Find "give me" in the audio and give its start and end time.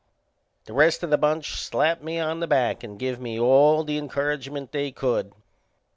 2.97-3.39